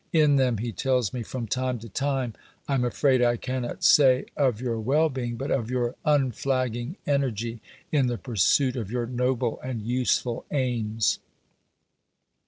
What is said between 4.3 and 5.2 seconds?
of your well